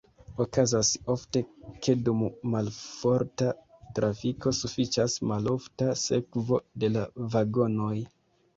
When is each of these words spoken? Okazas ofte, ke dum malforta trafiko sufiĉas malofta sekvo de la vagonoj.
Okazas 0.43 0.87
ofte, 1.15 1.41
ke 1.87 1.95
dum 2.07 2.23
malforta 2.55 3.51
trafiko 4.01 4.55
sufiĉas 4.63 5.19
malofta 5.35 5.93
sekvo 6.07 6.61
de 6.85 6.93
la 6.99 7.07
vagonoj. 7.37 7.95